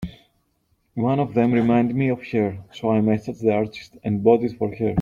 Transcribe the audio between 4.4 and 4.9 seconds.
it for her.